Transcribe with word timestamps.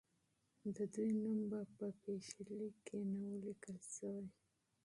د 0.75 0.77
دوی 0.93 1.11
نوم 1.23 1.39
په 1.77 1.87
پیشلیک 2.03 2.75
کې 2.87 2.97
نه 3.11 3.19
وو 3.25 3.41
لیکل 3.45 3.77
سوی. 3.95 4.25